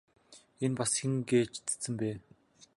[0.63, 2.09] Энэ бас хэн гээч цэцэн бэ?